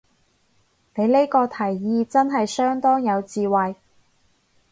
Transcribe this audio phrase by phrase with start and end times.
[0.95, 3.75] 你呢個提議真係相當有智慧